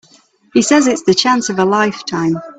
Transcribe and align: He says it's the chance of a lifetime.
He 0.55 0.63
says 0.63 0.87
it's 0.87 1.03
the 1.03 1.13
chance 1.13 1.49
of 1.49 1.59
a 1.59 1.63
lifetime. 1.63 2.39